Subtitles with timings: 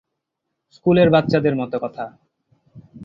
[0.73, 2.05] স্কুলের বাচ্চাদের মতো কথা।